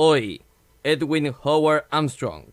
[0.00, 0.40] Hoy,
[0.84, 2.52] Edwin Howard Armstrong.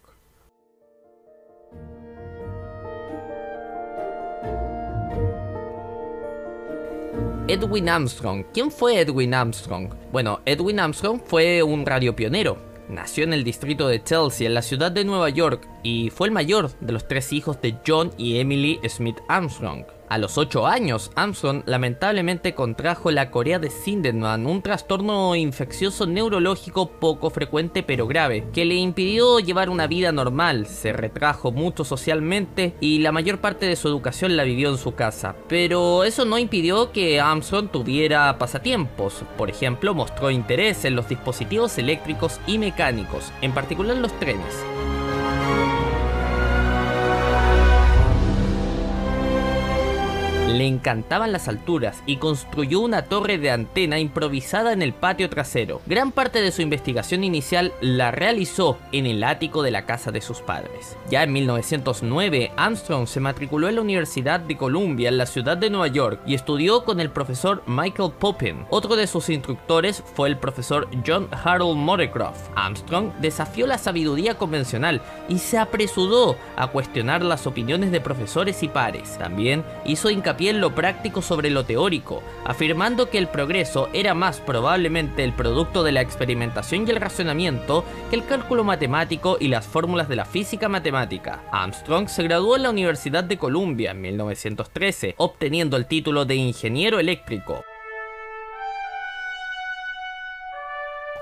[7.48, 8.46] Edwin Armstrong.
[8.52, 9.94] ¿Quién fue Edwin Armstrong?
[10.12, 12.58] Bueno, Edwin Armstrong fue un radiopionero.
[12.90, 16.34] Nació en el distrito de Chelsea, en la ciudad de Nueva York, y fue el
[16.34, 19.86] mayor de los tres hijos de John y Emily Smith Armstrong.
[20.08, 26.92] A los 8 años, Armstrong lamentablemente contrajo la corea de Sindenman, un trastorno infeccioso neurológico
[26.92, 32.76] poco frecuente pero grave, que le impidió llevar una vida normal, se retrajo mucho socialmente
[32.80, 35.36] y la mayor parte de su educación la vivió en su casa.
[35.48, 41.78] Pero eso no impidió que Armstrong tuviera pasatiempos, por ejemplo mostró interés en los dispositivos
[41.80, 44.75] eléctricos y mecánicos, en particular los trenes.
[50.66, 55.80] Encantaban las alturas y construyó una torre de antena improvisada en el patio trasero.
[55.86, 60.22] Gran parte de su investigación inicial la realizó en el ático de la casa de
[60.22, 60.98] sus padres.
[61.08, 65.70] Ya en 1909, Armstrong se matriculó en la Universidad de Columbia en la ciudad de
[65.70, 68.66] Nueva York y estudió con el profesor Michael Poppin.
[68.72, 72.50] Otro de sus instructores fue el profesor John Harold Morecroft.
[72.56, 75.00] Armstrong desafió la sabiduría convencional
[75.30, 79.16] y se apresuró a cuestionar las opiniones de profesores y pares.
[79.20, 84.40] También hizo hincapié en lo práctico sobre lo teórico, afirmando que el progreso era más
[84.40, 89.66] probablemente el producto de la experimentación y el razonamiento que el cálculo matemático y las
[89.66, 91.44] fórmulas de la física matemática.
[91.52, 97.00] Armstrong se graduó en la Universidad de Columbia en 1913, obteniendo el título de ingeniero
[97.00, 97.64] eléctrico.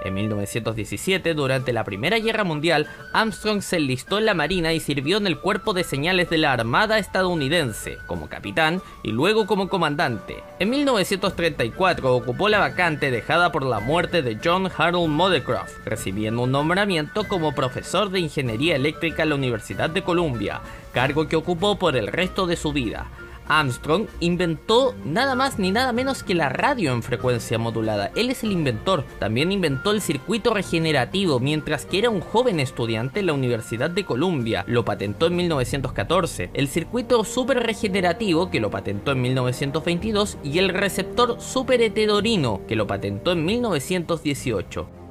[0.04, 5.18] En 1917, durante la Primera Guerra Mundial, Armstrong se enlistó en la Marina y sirvió
[5.18, 10.44] en el Cuerpo de Señales de la Armada estadounidense, como capitán y luego como comandante.
[10.60, 16.52] En 1934 ocupó la vacante dejada por la muerte de John Harold Moorcroft, recibiendo un
[16.52, 20.60] nombramiento como profesor de Ingeniería Eléctrica en la Universidad de Columbia,
[20.94, 23.08] cargo que ocupó por el resto de su vida.
[23.48, 28.12] Armstrong inventó nada más ni nada menos que la radio en frecuencia modulada.
[28.16, 29.04] Él es el inventor.
[29.20, 34.06] También inventó el circuito regenerativo mientras que era un joven estudiante en la Universidad de
[34.06, 34.64] Columbia.
[34.68, 36.52] Lo patentó en 1914.
[36.54, 42.76] El circuito super regenerativo que lo patentó en 1922 y el receptor super heterorino que
[42.76, 45.03] lo patentó en 1918.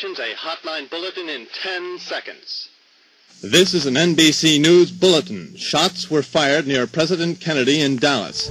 [0.00, 2.68] A hotline bulletin in 10 seconds.
[3.42, 5.56] This is an NBC News bulletin.
[5.56, 8.48] Shots were fired near President Kennedy in Dallas.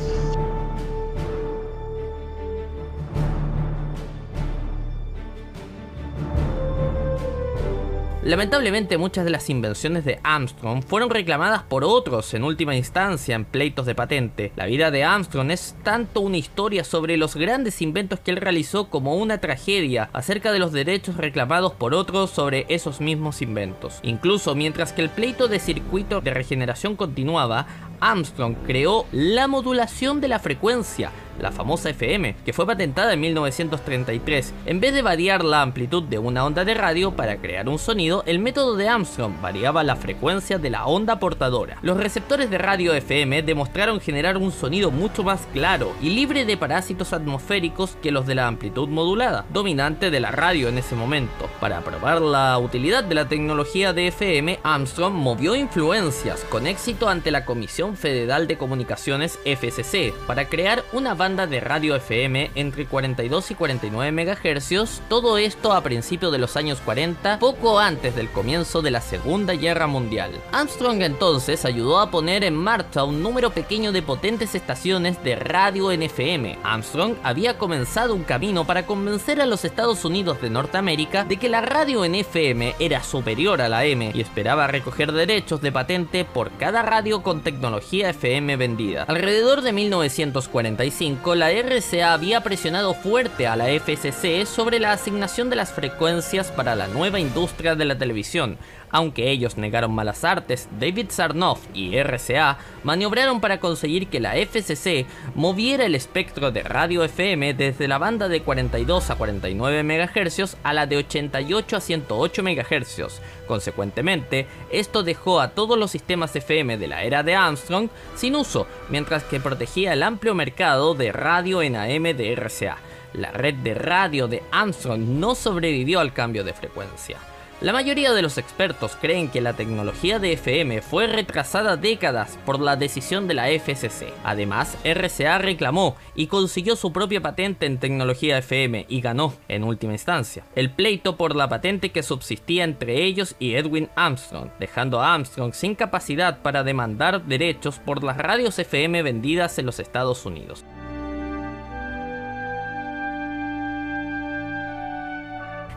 [8.27, 13.45] Lamentablemente muchas de las invenciones de Armstrong fueron reclamadas por otros en última instancia en
[13.45, 14.51] pleitos de patente.
[14.57, 18.89] La vida de Armstrong es tanto una historia sobre los grandes inventos que él realizó
[18.89, 23.99] como una tragedia acerca de los derechos reclamados por otros sobre esos mismos inventos.
[24.03, 27.65] Incluso mientras que el pleito de circuito de regeneración continuaba,
[28.01, 34.53] Armstrong creó la modulación de la frecuencia, la famosa FM, que fue patentada en 1933.
[34.65, 38.23] En vez de variar la amplitud de una onda de radio para crear un sonido,
[38.25, 41.77] el método de Armstrong variaba la frecuencia de la onda portadora.
[41.81, 46.57] Los receptores de radio FM demostraron generar un sonido mucho más claro y libre de
[46.57, 51.47] parásitos atmosféricos que los de la amplitud modulada, dominante de la radio en ese momento.
[51.59, 57.29] Para probar la utilidad de la tecnología de FM, Armstrong movió influencias con éxito ante
[57.29, 63.51] la Comisión Federal de Comunicaciones FCC para crear una base de radio FM entre 42
[63.51, 68.81] y 49 MHz, todo esto a principios de los años 40, poco antes del comienzo
[68.81, 70.31] de la Segunda Guerra Mundial.
[70.53, 75.91] Armstrong entonces ayudó a poner en marcha un número pequeño de potentes estaciones de radio
[75.91, 76.59] en FM.
[76.63, 81.49] Armstrong había comenzado un camino para convencer a los Estados Unidos de Norteamérica de que
[81.49, 86.23] la radio en FM era superior a la M y esperaba recoger derechos de patente
[86.23, 89.03] por cada radio con tecnología FM vendida.
[89.03, 95.55] Alrededor de 1945, la RCA había presionado fuerte a la FCC sobre la asignación de
[95.55, 98.57] las frecuencias para la nueva industria de la televisión,
[98.97, 105.05] aunque ellos negaron malas artes, David Sarnoff y RCA maniobraron para conseguir que la FCC
[105.35, 110.73] moviera el espectro de radio FM desde la banda de 42 a 49 MHz a
[110.73, 113.21] la de 88 a 108 MHz.
[113.45, 118.65] Consecuentemente, esto dejó a todos los sistemas FM de la era de Armstrong sin uso,
[118.89, 122.77] mientras que protegía el amplio mercado de radio en AM de RCA.
[123.13, 127.19] La red de radio de Armstrong no sobrevivió al cambio de frecuencia.
[127.59, 132.59] La mayoría de los expertos creen que la tecnología de FM fue retrasada décadas por
[132.59, 134.13] la decisión de la FCC.
[134.23, 139.93] Además, RCA reclamó y consiguió su propia patente en tecnología FM y ganó, en última
[139.93, 145.15] instancia, el pleito por la patente que subsistía entre ellos y Edwin Armstrong, dejando a
[145.15, 150.63] Armstrong sin capacidad para demandar derechos por las radios FM vendidas en los Estados Unidos.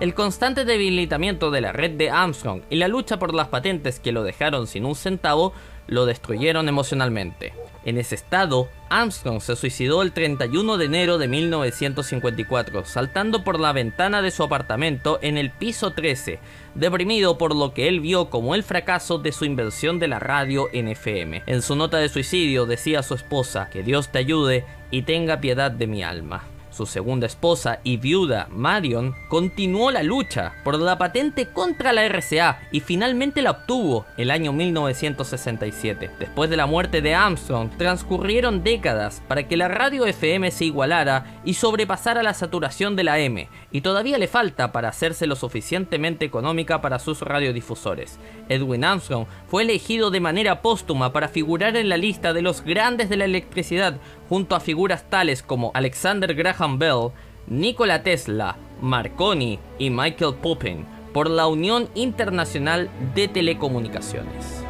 [0.00, 4.12] El constante debilitamiento de la red de Armstrong y la lucha por las patentes que
[4.12, 5.52] lo dejaron sin un centavo
[5.88, 7.52] lo destruyeron emocionalmente.
[7.84, 13.74] En ese estado, Armstrong se suicidó el 31 de enero de 1954, saltando por la
[13.74, 16.38] ventana de su apartamento en el piso 13,
[16.74, 20.68] deprimido por lo que él vio como el fracaso de su inversión de la radio
[20.72, 21.42] en FM.
[21.44, 25.40] En su nota de suicidio decía a su esposa, que Dios te ayude y tenga
[25.40, 26.44] piedad de mi alma.
[26.70, 32.60] Su segunda esposa y viuda, Marion, continuó la lucha por la patente contra la RCA
[32.70, 36.10] y finalmente la obtuvo el año 1967.
[36.18, 41.40] Después de la muerte de Armstrong, transcurrieron décadas para que la radio FM se igualara
[41.44, 46.24] y sobrepasara la saturación de la M, y todavía le falta para hacerse lo suficientemente
[46.24, 48.18] económica para sus radiodifusores.
[48.48, 53.08] Edwin Armstrong fue elegido de manera póstuma para figurar en la lista de los grandes
[53.08, 53.96] de la electricidad
[54.30, 57.10] junto a figuras tales como Alexander Graham Bell,
[57.48, 64.69] Nikola Tesla, Marconi y Michael Poppin por la Unión Internacional de Telecomunicaciones.